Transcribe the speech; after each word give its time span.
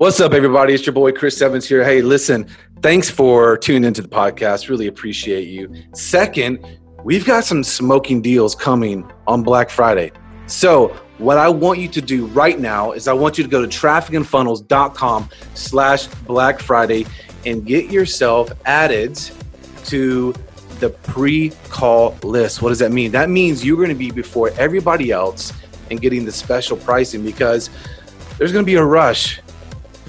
What's 0.00 0.18
up, 0.18 0.32
everybody? 0.32 0.72
It's 0.72 0.86
your 0.86 0.94
boy 0.94 1.12
Chris 1.12 1.42
Evans 1.42 1.68
here. 1.68 1.84
Hey, 1.84 2.00
listen, 2.00 2.48
thanks 2.80 3.10
for 3.10 3.58
tuning 3.58 3.84
into 3.84 4.00
the 4.00 4.08
podcast. 4.08 4.70
Really 4.70 4.86
appreciate 4.86 5.46
you. 5.46 5.70
Second, 5.92 6.66
we've 7.04 7.26
got 7.26 7.44
some 7.44 7.62
smoking 7.62 8.22
deals 8.22 8.54
coming 8.54 9.12
on 9.26 9.42
Black 9.42 9.68
Friday. 9.68 10.10
So, 10.46 10.88
what 11.18 11.36
I 11.36 11.50
want 11.50 11.80
you 11.80 11.88
to 11.88 12.00
do 12.00 12.24
right 12.28 12.58
now 12.58 12.92
is 12.92 13.08
I 13.08 13.12
want 13.12 13.36
you 13.36 13.44
to 13.44 13.50
go 13.50 13.60
to 13.60 13.68
trafficandfunnels.com 13.68 15.28
slash 15.52 16.06
Black 16.06 16.62
Friday 16.62 17.04
and 17.44 17.66
get 17.66 17.90
yourself 17.90 18.50
added 18.64 19.20
to 19.84 20.32
the 20.78 20.88
pre-call 20.88 22.16
list. 22.22 22.62
What 22.62 22.70
does 22.70 22.78
that 22.78 22.90
mean? 22.90 23.12
That 23.12 23.28
means 23.28 23.66
you're 23.66 23.76
going 23.76 23.90
to 23.90 23.94
be 23.94 24.10
before 24.10 24.48
everybody 24.52 25.10
else 25.10 25.52
and 25.90 26.00
getting 26.00 26.24
the 26.24 26.32
special 26.32 26.78
pricing 26.78 27.22
because 27.22 27.68
there's 28.38 28.50
going 28.50 28.64
to 28.64 28.66
be 28.66 28.76
a 28.76 28.84
rush 28.84 29.42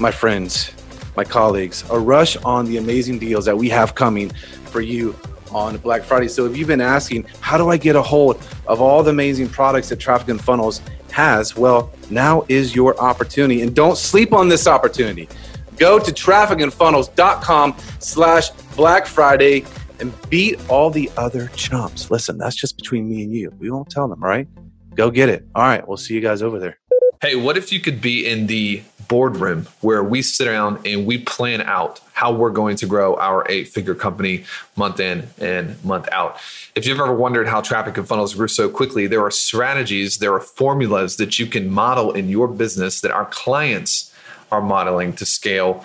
my 0.00 0.10
friends, 0.10 0.72
my 1.16 1.24
colleagues, 1.24 1.84
a 1.90 1.98
rush 1.98 2.36
on 2.38 2.64
the 2.64 2.78
amazing 2.78 3.18
deals 3.18 3.44
that 3.44 3.56
we 3.56 3.68
have 3.68 3.94
coming 3.94 4.30
for 4.66 4.80
you 4.80 5.14
on 5.52 5.76
Black 5.78 6.02
Friday. 6.02 6.28
So 6.28 6.46
if 6.46 6.56
you've 6.56 6.68
been 6.68 6.80
asking, 6.80 7.26
how 7.40 7.58
do 7.58 7.68
I 7.68 7.76
get 7.76 7.96
a 7.96 8.02
hold 8.02 8.42
of 8.66 8.80
all 8.80 9.02
the 9.02 9.10
amazing 9.10 9.48
products 9.48 9.88
that 9.88 9.96
Traffic 9.96 10.28
and 10.28 10.40
Funnels 10.40 10.80
has? 11.10 11.56
Well, 11.56 11.92
now 12.08 12.44
is 12.48 12.74
your 12.74 12.98
opportunity. 13.00 13.62
And 13.62 13.74
don't 13.74 13.96
sleep 13.96 14.32
on 14.32 14.48
this 14.48 14.66
opportunity. 14.66 15.28
Go 15.76 15.98
to 15.98 16.12
trafficandfunnels.com 16.12 17.76
slash 17.98 18.50
Black 18.76 19.06
Friday 19.06 19.64
and 19.98 20.12
beat 20.30 20.58
all 20.68 20.90
the 20.90 21.10
other 21.16 21.48
chumps. 21.48 22.10
Listen, 22.10 22.38
that's 22.38 22.56
just 22.56 22.76
between 22.76 23.08
me 23.08 23.22
and 23.24 23.32
you. 23.32 23.52
We 23.58 23.70
won't 23.70 23.90
tell 23.90 24.08
them, 24.08 24.20
right? 24.20 24.48
Go 24.94 25.10
get 25.10 25.28
it. 25.28 25.46
All 25.54 25.62
right, 25.62 25.86
we'll 25.86 25.96
see 25.96 26.14
you 26.14 26.20
guys 26.20 26.42
over 26.42 26.58
there. 26.58 26.78
Hey, 27.20 27.34
what 27.36 27.56
if 27.56 27.72
you 27.72 27.80
could 27.80 28.00
be 28.00 28.26
in 28.26 28.46
the 28.46 28.82
boardroom 29.10 29.66
where 29.80 30.04
we 30.04 30.22
sit 30.22 30.44
down 30.44 30.80
and 30.86 31.04
we 31.04 31.18
plan 31.18 31.60
out 31.62 32.00
how 32.12 32.32
we're 32.32 32.50
going 32.50 32.76
to 32.76 32.86
grow 32.86 33.16
our 33.16 33.44
eight 33.50 33.66
figure 33.66 33.94
company 33.94 34.44
month 34.76 35.00
in 35.00 35.26
and 35.38 35.84
month 35.84 36.08
out. 36.12 36.38
If 36.76 36.86
you've 36.86 37.00
ever 37.00 37.12
wondered 37.12 37.48
how 37.48 37.60
traffic 37.60 37.98
and 37.98 38.06
funnels 38.06 38.34
grew 38.34 38.46
so 38.46 38.70
quickly, 38.70 39.08
there 39.08 39.24
are 39.24 39.30
strategies, 39.32 40.18
there 40.18 40.32
are 40.32 40.40
formulas 40.40 41.16
that 41.16 41.40
you 41.40 41.46
can 41.46 41.68
model 41.68 42.12
in 42.12 42.28
your 42.28 42.46
business 42.46 43.00
that 43.00 43.10
our 43.10 43.26
clients 43.26 44.14
are 44.52 44.62
modeling 44.62 45.12
to 45.14 45.26
scale 45.26 45.84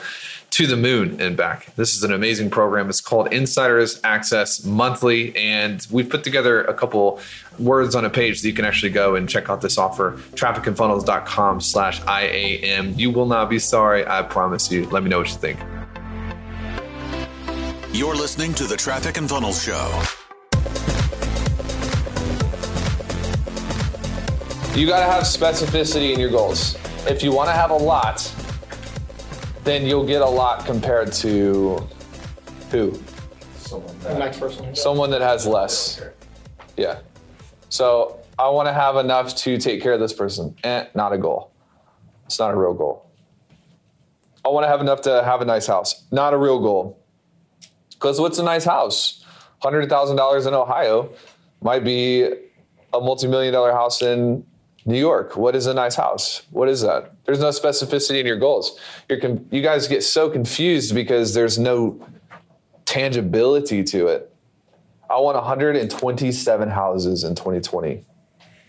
to 0.56 0.66
the 0.66 0.78
moon 0.78 1.20
and 1.20 1.36
back. 1.36 1.76
This 1.76 1.98
is 1.98 2.04
an 2.06 2.14
amazing 2.14 2.50
program. 2.50 2.88
It's 2.88 3.02
called 3.02 3.34
Insiders 3.34 4.00
Access 4.06 4.64
Monthly, 4.64 5.36
and 5.36 5.86
we've 5.92 6.10
put 6.10 6.24
together 6.24 6.64
a 6.64 6.74
couple 6.74 7.20
words 7.60 7.94
on 7.94 8.06
a 8.06 8.10
page 8.10 8.42
that 8.42 8.48
you 8.48 8.54
can 8.54 8.64
actually 8.64 8.94
go 8.94 9.16
and 9.16 9.28
check 9.28 9.50
out 9.50 9.60
this 9.60 9.78
offer. 9.78 10.14
Trafficandfunnels.com 10.36 11.60
slash 11.60 12.00
IAM. 12.08 12.94
You 12.98 13.12
will 13.12 13.26
not 13.26 13.50
be 13.50 13.60
sorry, 13.60 14.08
I 14.08 14.22
promise 14.22 14.72
you. 14.72 14.86
Let 14.92 15.04
me 15.04 15.10
know 15.10 15.18
what 15.18 15.28
you 15.28 15.36
think. 15.36 15.60
You're 17.92 18.16
listening 18.16 18.54
to 18.54 18.64
the 18.64 18.78
Traffic 18.78 19.18
and 19.18 19.30
Funnels 19.30 19.62
Show. 19.62 20.04
You 24.74 24.88
got 24.88 25.06
to 25.06 25.12
have 25.12 25.24
specificity 25.24 26.14
in 26.14 26.20
your 26.22 26.30
goals. 26.30 26.78
If 27.08 27.24
you 27.24 27.34
want 27.34 27.50
to 27.50 27.54
have 27.54 27.72
a 27.72 27.76
lot, 27.76 28.34
then 29.66 29.86
you'll 29.86 30.06
get 30.06 30.22
a 30.22 30.30
lot 30.30 30.64
compared 30.66 31.12
to 31.12 31.86
who? 32.70 32.98
Someone 33.58 34.00
that, 34.00 34.20
next 34.20 34.40
person. 34.40 34.76
Someone 34.76 35.10
that 35.10 35.22
has 35.22 35.46
less. 35.46 36.02
Yeah. 36.78 37.00
So 37.70 38.20
I 38.38 38.48
want 38.50 38.68
to 38.68 38.74
have 38.74 38.96
enough 38.96 39.36
to 39.38 39.58
take 39.58 39.82
care 39.82 39.94
of 39.94 40.00
this 40.00 40.14
person. 40.14 40.56
Eh, 40.64 40.86
not 40.94 41.12
a 41.14 41.18
goal. 41.18 41.52
It's 42.26 42.38
not 42.40 42.54
a 42.54 42.58
real 42.58 42.74
goal. 42.74 43.10
I 44.46 44.50
want 44.50 44.66
to 44.66 44.68
have 44.68 44.82
enough 44.82 45.02
to 45.02 45.24
have 45.24 45.42
a 45.42 45.46
nice 45.46 45.66
house. 45.66 46.06
Not 46.12 46.34
a 46.34 46.38
real 46.38 46.60
goal. 46.60 47.00
Because 47.92 48.22
what's 48.22 48.38
a 48.38 48.44
nice 48.44 48.66
house? 48.66 49.26
$100,000 49.64 50.48
in 50.48 50.54
Ohio 50.54 51.10
might 51.62 51.84
be 51.84 52.24
a 52.94 53.00
multi 53.00 53.28
million 53.28 53.52
dollar 53.52 53.72
house 53.72 54.04
in 54.04 54.46
New 54.86 55.00
York. 55.00 55.36
What 55.36 55.56
is 55.56 55.66
a 55.66 55.74
nice 55.74 55.96
house? 55.96 56.44
What 56.52 56.70
is 56.70 56.82
that? 56.82 57.14
There's 57.26 57.40
no 57.40 57.50
specificity 57.50 58.20
in 58.20 58.26
your 58.28 58.38
goals. 58.38 58.80
You're 59.10 59.20
con- 59.20 59.48
you 59.52 59.62
guys 59.62 59.88
get 59.88 60.04
so 60.04 60.30
confused 60.30 60.94
because 60.94 61.34
there's 61.34 61.58
no 61.58 62.06
tangibility 62.86 63.84
to 63.84 64.08
it. 64.08 64.32
I 65.10 65.20
want 65.20 65.36
127 65.38 66.70
houses 66.70 67.24
in 67.24 67.34
2020. 67.36 68.04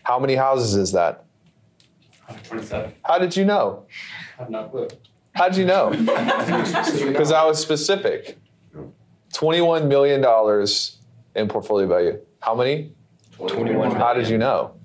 How 0.05 0.19
many 0.19 0.35
houses 0.35 0.75
is 0.75 0.93
that? 0.93 1.25
127. 2.27 2.95
How 3.05 3.19
did 3.19 3.37
you 3.37 3.45
know? 3.45 3.85
I 4.39 4.43
have 4.43 4.51
no 4.51 4.69
clue. 4.69 4.89
How 5.35 5.49
did 5.49 5.59
you 5.59 5.67
know? 5.67 5.91
Because 7.07 7.31
I 7.31 7.45
was 7.45 7.61
specific. 7.61 8.39
$21 9.35 9.87
million 9.87 10.25
in 11.35 11.49
portfolio 11.49 11.87
value. 11.87 12.21
How 12.41 12.55
many? 12.55 12.93
21. 13.37 13.91
How 13.97 14.15
did 14.15 14.29
you 14.29 14.39
know? 14.39 14.76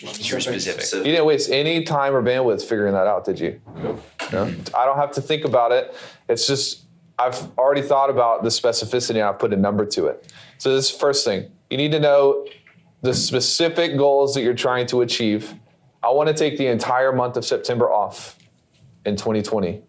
You're 0.00 0.40
specific. 0.40 1.06
You 1.06 1.12
didn't 1.12 1.26
waste 1.26 1.50
any 1.50 1.84
time 1.84 2.14
or 2.14 2.22
bandwidth 2.22 2.62
figuring 2.62 2.94
that 2.94 3.06
out, 3.06 3.24
did 3.24 3.38
you? 3.38 3.60
No. 4.32 4.52
I 4.74 4.84
don't 4.84 4.96
have 4.96 5.12
to 5.12 5.20
think 5.20 5.44
about 5.44 5.70
it. 5.72 5.94
It's 6.28 6.46
just 6.46 6.84
I've 7.18 7.56
already 7.56 7.82
thought 7.82 8.10
about 8.10 8.42
the 8.42 8.48
specificity 8.48 9.16
and 9.16 9.22
I've 9.22 9.38
put 9.38 9.52
a 9.52 9.56
number 9.56 9.86
to 9.86 10.06
it. 10.06 10.32
So 10.58 10.74
this 10.74 10.90
first 10.90 11.24
thing, 11.24 11.50
you 11.70 11.76
need 11.76 11.92
to 11.92 12.00
know 12.00 12.46
the 13.02 13.14
specific 13.14 13.96
goals 13.96 14.34
that 14.34 14.42
you're 14.42 14.54
trying 14.54 14.86
to 14.86 15.02
achieve. 15.02 15.54
I 16.02 16.10
want 16.10 16.28
to 16.28 16.34
take 16.34 16.58
the 16.58 16.66
entire 16.66 17.12
month 17.12 17.36
of 17.36 17.44
September 17.44 17.90
off 17.90 18.38
in 19.06 19.16
2020. 19.16 19.82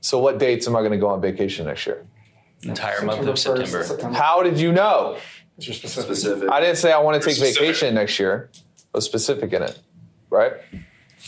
So 0.00 0.18
what 0.18 0.38
dates 0.38 0.66
am 0.66 0.74
I 0.74 0.80
going 0.80 0.92
to 0.92 0.98
go 0.98 1.08
on 1.08 1.20
vacation 1.20 1.66
next 1.66 1.86
year? 1.86 2.06
Entire 2.62 3.02
month 3.02 3.26
of 3.26 3.38
September. 3.38 4.12
How 4.14 4.42
did 4.42 4.58
you 4.58 4.72
know? 4.72 5.18
It's 5.58 5.66
your 5.66 5.74
specific. 5.74 6.16
Specific. 6.16 6.50
I 6.50 6.60
didn't 6.60 6.76
say 6.76 6.92
I 6.92 6.98
want 6.98 7.22
to 7.22 7.28
take 7.28 7.38
vacation 7.38 7.94
next 7.94 8.18
year. 8.18 8.50
I 8.92 8.98
was 8.98 9.04
specific 9.04 9.52
in 9.52 9.62
it, 9.62 9.78
right? 10.30 10.52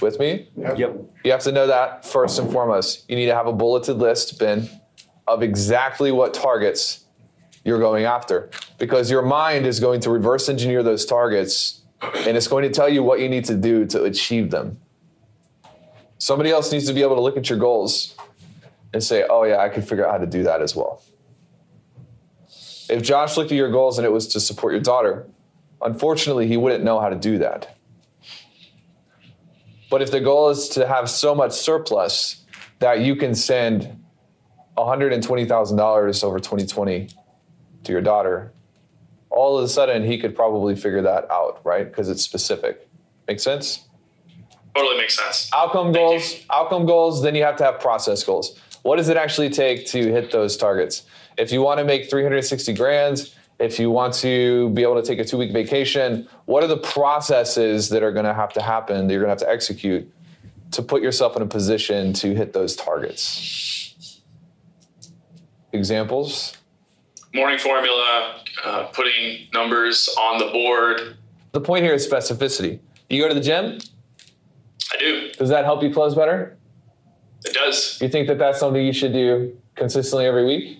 With 0.00 0.18
me? 0.18 0.48
Yep. 0.56 0.78
You 1.24 1.30
have 1.30 1.42
to 1.42 1.52
know 1.52 1.66
that 1.66 2.04
first 2.04 2.38
and 2.38 2.50
foremost. 2.50 3.08
You 3.08 3.16
need 3.16 3.26
to 3.26 3.34
have 3.34 3.46
a 3.46 3.52
bulleted 3.52 3.98
list, 3.98 4.38
Ben, 4.38 4.68
of 5.28 5.42
exactly 5.42 6.10
what 6.10 6.34
targets 6.34 7.04
you're 7.64 7.78
going 7.78 8.04
after. 8.04 8.50
Because 8.78 9.10
your 9.10 9.22
mind 9.22 9.66
is 9.66 9.80
going 9.80 10.00
to 10.00 10.10
reverse 10.10 10.48
engineer 10.48 10.82
those 10.82 11.06
targets 11.06 11.82
and 12.02 12.36
it's 12.36 12.48
going 12.48 12.64
to 12.64 12.70
tell 12.70 12.88
you 12.88 13.02
what 13.02 13.20
you 13.20 13.28
need 13.28 13.44
to 13.44 13.54
do 13.54 13.86
to 13.86 14.02
achieve 14.04 14.50
them. 14.50 14.80
Somebody 16.18 16.50
else 16.50 16.72
needs 16.72 16.86
to 16.86 16.92
be 16.92 17.02
able 17.02 17.16
to 17.16 17.20
look 17.20 17.36
at 17.36 17.48
your 17.48 17.58
goals 17.58 18.16
and 18.92 19.02
say, 19.02 19.24
oh, 19.28 19.44
yeah, 19.44 19.58
I 19.58 19.68
can 19.68 19.82
figure 19.82 20.06
out 20.06 20.12
how 20.12 20.18
to 20.18 20.26
do 20.26 20.42
that 20.44 20.62
as 20.62 20.74
well. 20.74 21.02
If 22.88 23.02
Josh 23.02 23.36
looked 23.36 23.52
at 23.52 23.56
your 23.56 23.70
goals 23.70 23.98
and 23.98 24.06
it 24.06 24.10
was 24.10 24.28
to 24.28 24.40
support 24.40 24.72
your 24.72 24.82
daughter, 24.82 25.26
unfortunately, 25.84 26.46
he 26.46 26.56
wouldn't 26.56 26.84
know 26.84 27.00
how 27.00 27.08
to 27.08 27.16
do 27.16 27.38
that. 27.38 27.76
But 29.90 30.02
if 30.02 30.10
the 30.10 30.20
goal 30.20 30.48
is 30.48 30.68
to 30.70 30.86
have 30.86 31.10
so 31.10 31.34
much 31.34 31.52
surplus 31.52 32.44
that 32.78 33.00
you 33.00 33.14
can 33.14 33.34
send 33.34 34.02
$120,000 34.78 36.24
over 36.24 36.38
2020 36.38 37.08
to 37.84 37.92
your 37.92 38.00
daughter, 38.00 38.52
all 39.28 39.58
of 39.58 39.64
a 39.64 39.68
sudden 39.68 40.04
he 40.04 40.18
could 40.18 40.34
probably 40.34 40.74
figure 40.76 41.02
that 41.02 41.30
out, 41.30 41.60
right? 41.64 41.84
Because 41.84 42.08
it's 42.08 42.22
specific. 42.22 42.88
Make 43.28 43.40
sense? 43.40 43.86
Totally 44.74 44.96
makes 44.96 45.16
sense. 45.16 45.50
Outcome 45.54 45.92
goals, 45.92 46.44
outcome 46.50 46.86
goals, 46.86 47.22
then 47.22 47.34
you 47.34 47.42
have 47.42 47.56
to 47.56 47.64
have 47.64 47.78
process 47.78 48.24
goals. 48.24 48.58
What 48.82 48.96
does 48.96 49.08
it 49.08 49.16
actually 49.16 49.50
take 49.50 49.86
to 49.88 50.10
hit 50.10 50.30
those 50.30 50.56
targets? 50.56 51.02
If 51.36 51.52
you 51.52 51.60
want 51.62 51.78
to 51.78 51.84
make 51.84 52.08
360 52.08 52.72
grand, 52.74 53.30
if 53.62 53.78
you 53.78 53.90
want 53.92 54.12
to 54.12 54.70
be 54.70 54.82
able 54.82 54.96
to 55.00 55.02
take 55.06 55.20
a 55.20 55.24
two 55.24 55.38
week 55.38 55.52
vacation, 55.52 56.28
what 56.46 56.64
are 56.64 56.66
the 56.66 56.76
processes 56.76 57.88
that 57.90 58.02
are 58.02 58.10
going 58.10 58.24
to 58.24 58.34
have 58.34 58.52
to 58.54 58.60
happen 58.60 59.06
that 59.06 59.12
you're 59.12 59.22
going 59.22 59.34
to 59.36 59.44
have 59.44 59.48
to 59.48 59.54
execute 59.54 60.12
to 60.72 60.82
put 60.82 61.00
yourself 61.00 61.36
in 61.36 61.42
a 61.42 61.46
position 61.46 62.12
to 62.14 62.34
hit 62.34 62.52
those 62.52 62.74
targets? 62.74 64.20
Examples? 65.72 66.56
Morning 67.34 67.58
formula, 67.58 68.40
uh, 68.64 68.84
putting 68.92 69.46
numbers 69.54 70.08
on 70.20 70.38
the 70.38 70.46
board. 70.46 71.16
The 71.52 71.60
point 71.60 71.84
here 71.84 71.94
is 71.94 72.06
specificity. 72.06 72.80
Do 73.08 73.16
You 73.16 73.22
go 73.22 73.28
to 73.28 73.34
the 73.34 73.40
gym, 73.40 73.78
I 74.92 74.98
do. 74.98 75.30
does 75.38 75.48
that 75.50 75.64
help 75.64 75.82
you 75.84 75.92
close 75.92 76.14
better? 76.16 76.56
It 77.44 77.54
does 77.54 77.98
You 78.02 78.08
think 78.08 78.26
that 78.28 78.38
that's 78.38 78.58
something 78.58 78.84
you 78.84 78.92
should 78.92 79.12
do 79.12 79.56
consistently 79.76 80.26
every 80.26 80.44
week? 80.44 80.78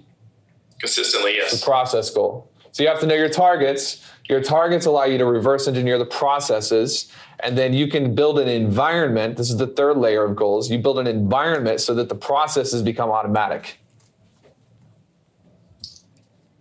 consistently. 0.81 1.34
Yes. 1.37 1.52
The 1.52 1.56
Yes. 1.58 1.64
process 1.64 2.11
goal. 2.11 2.50
So 2.72 2.82
you 2.82 2.88
have 2.88 3.00
to 3.00 3.06
know 3.06 3.14
your 3.14 3.28
targets. 3.28 4.04
Your 4.28 4.42
targets 4.42 4.86
allow 4.86 5.04
you 5.04 5.19
to 5.19 5.26
reverse 5.26 5.69
engineer 5.69 5.98
the 5.98 6.06
processes, 6.06 7.12
and 7.40 7.56
then 7.56 7.74
you 7.74 7.86
can 7.86 8.14
build 8.14 8.38
an 8.38 8.48
environment. 8.48 9.36
This 9.36 9.50
is 9.50 9.58
the 9.58 9.66
third 9.66 9.98
layer 9.98 10.24
of 10.24 10.36
goals. 10.36 10.70
You 10.70 10.78
build 10.78 10.98
an 10.98 11.06
environment 11.06 11.80
so 11.80 11.94
that 11.94 12.08
the 12.08 12.14
processes 12.14 12.82
become 12.82 13.10
automatic. 13.10 13.78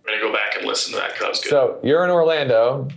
I'm 0.06 0.18
gonna 0.18 0.20
go 0.20 0.32
back 0.32 0.56
and 0.58 0.66
listen 0.66 0.92
to 0.92 0.98
that 0.98 1.12
because 1.12 1.40
that 1.40 1.44
good. 1.44 1.50
So 1.50 1.80
you're 1.82 2.04
in 2.04 2.10
Orlando. 2.10 2.88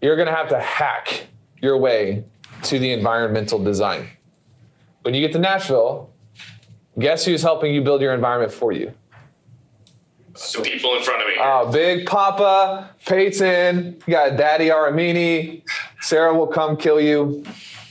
You're 0.00 0.16
going 0.16 0.28
to 0.28 0.34
have 0.34 0.48
to 0.50 0.60
hack 0.60 1.26
your 1.60 1.78
way 1.78 2.24
to 2.64 2.78
the 2.78 2.92
environmental 2.92 3.58
design. 3.58 4.08
When 5.02 5.14
you 5.14 5.20
get 5.20 5.32
to 5.32 5.38
Nashville, 5.38 6.12
guess 6.98 7.24
who's 7.24 7.42
helping 7.42 7.74
you 7.74 7.82
build 7.82 8.02
your 8.02 8.12
environment 8.12 8.52
for 8.52 8.72
you? 8.72 8.92
The 10.36 10.62
people 10.62 10.94
in 10.96 11.02
front 11.02 11.22
of 11.22 11.28
me. 11.28 11.34
Uh, 11.40 11.70
Big 11.70 12.06
Papa, 12.06 12.90
Peyton, 13.06 14.02
you 14.06 14.12
got 14.12 14.36
Daddy 14.36 14.68
Aramini. 14.68 15.62
Sarah 16.00 16.34
will 16.34 16.46
come 16.46 16.76
kill 16.76 17.00
you. 17.00 17.44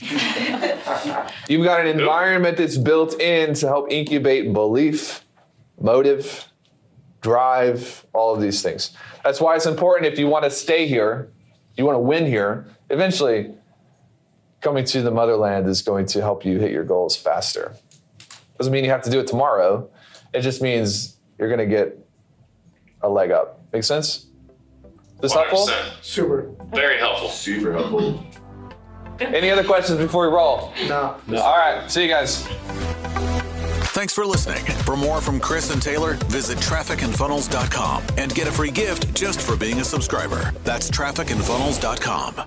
You've 1.48 1.64
got 1.64 1.80
an 1.80 1.86
environment 1.86 2.56
that's 2.58 2.76
built 2.76 3.20
in 3.20 3.54
to 3.54 3.66
help 3.66 3.90
incubate 3.90 4.52
belief, 4.52 5.24
motive, 5.80 6.46
drive, 7.20 8.06
all 8.12 8.34
of 8.34 8.40
these 8.40 8.62
things. 8.62 8.92
That's 9.24 9.40
why 9.40 9.56
it's 9.56 9.66
important 9.66 10.12
if 10.12 10.18
you 10.18 10.28
want 10.28 10.44
to 10.44 10.50
stay 10.50 10.86
here, 10.86 11.32
you 11.76 11.84
want 11.84 11.96
to 11.96 12.00
win 12.00 12.26
here, 12.26 12.66
eventually 12.90 13.52
coming 14.60 14.84
to 14.84 15.02
the 15.02 15.10
motherland 15.10 15.66
is 15.66 15.82
going 15.82 16.06
to 16.06 16.20
help 16.20 16.44
you 16.44 16.58
hit 16.58 16.70
your 16.70 16.84
goals 16.84 17.16
faster. 17.16 17.74
Doesn't 18.58 18.72
mean 18.72 18.84
you 18.84 18.90
have 18.90 19.02
to 19.02 19.10
do 19.10 19.20
it 19.20 19.26
tomorrow. 19.26 19.88
It 20.32 20.40
just 20.40 20.62
means 20.62 21.16
you're 21.38 21.48
going 21.48 21.58
to 21.58 21.66
get 21.66 22.05
a 23.06 23.08
leg 23.08 23.30
up. 23.30 23.60
Make 23.72 23.84
sense? 23.84 24.26
This 25.20 25.32
helpful? 25.32 25.66
100%. 25.66 26.02
Super. 26.02 26.50
Very 26.72 26.98
helpful. 26.98 27.28
Super 27.28 27.72
helpful. 27.72 28.24
Any 29.20 29.50
other 29.50 29.64
questions 29.64 29.98
before 29.98 30.28
we 30.28 30.34
roll? 30.34 30.72
No. 30.88 31.16
No. 31.26 31.40
All 31.40 31.56
right. 31.56 31.90
See 31.90 32.02
you 32.02 32.08
guys. 32.08 32.46
Thanks 33.96 34.12
for 34.12 34.26
listening. 34.26 34.62
For 34.84 34.94
more 34.94 35.22
from 35.22 35.40
Chris 35.40 35.72
and 35.72 35.80
Taylor, 35.80 36.14
visit 36.26 36.58
trafficandfunnels.com 36.58 38.02
and 38.18 38.34
get 38.34 38.46
a 38.46 38.52
free 38.52 38.70
gift 38.70 39.14
just 39.14 39.40
for 39.40 39.56
being 39.56 39.80
a 39.80 39.84
subscriber. 39.84 40.52
That's 40.64 40.90
trafficandfunnels.com. 40.90 42.42